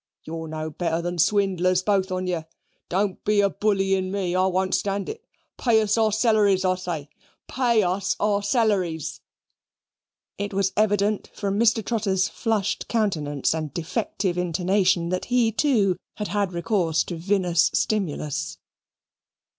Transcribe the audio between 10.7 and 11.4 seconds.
evident,